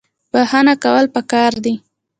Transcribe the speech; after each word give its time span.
بخښنه 0.31 0.73
کول 0.83 1.05
پکار 1.15 1.51
دي 1.63 1.73